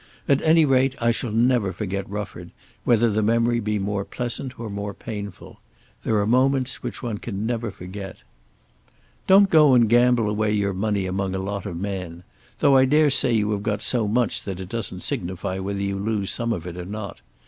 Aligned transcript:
At 0.27 0.41
any 0.41 0.65
rate 0.65 0.95
I 0.99 1.11
shall 1.11 1.31
never 1.31 1.71
forget 1.71 2.09
Rufford, 2.09 2.49
whether 2.85 3.07
the 3.07 3.21
memory 3.21 3.59
be 3.59 3.77
more 3.77 4.03
pleasant 4.03 4.59
or 4.59 4.67
more 4.67 4.95
painful. 4.95 5.59
There 6.03 6.17
are 6.17 6.25
moments 6.25 6.81
which 6.81 7.03
one 7.03 7.19
never 7.23 7.69
can 7.69 7.77
forget! 7.77 8.23
Don't 9.27 9.51
go 9.51 9.75
and 9.75 9.87
gamble 9.87 10.27
away 10.27 10.53
your 10.53 10.73
money 10.73 11.05
among 11.05 11.35
a 11.35 11.37
lot 11.37 11.67
of 11.67 11.77
men. 11.79 12.23
Though 12.57 12.77
I 12.77 12.85
dare 12.85 13.11
say 13.11 13.33
you 13.33 13.51
have 13.51 13.61
got 13.61 13.83
so 13.83 14.07
much 14.07 14.41
that 14.41 14.59
it 14.59 14.69
doesn't 14.69 15.01
signify 15.03 15.59
whether 15.59 15.83
you 15.83 15.99
lose 15.99 16.31
some 16.31 16.51
of 16.51 16.65
it 16.65 16.77
or 16.77 16.85
not. 16.85 17.21